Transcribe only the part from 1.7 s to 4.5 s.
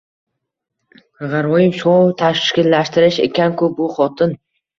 shou tashkillashtirar ekan-ku, bu xotin